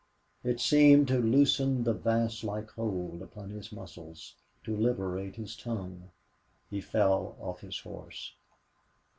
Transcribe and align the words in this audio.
It 0.43 0.59
seemed 0.59 1.09
to 1.09 1.19
loosen 1.19 1.83
the 1.83 1.93
vise 1.93 2.43
like 2.43 2.71
hold 2.71 3.21
upon 3.21 3.51
his 3.51 3.71
muscles, 3.71 4.33
to 4.63 4.75
liberate 4.75 5.35
his 5.35 5.55
tongue. 5.55 6.09
He 6.71 6.81
fell 6.81 7.37
off 7.39 7.61
his 7.61 7.77
horse. 7.81 8.33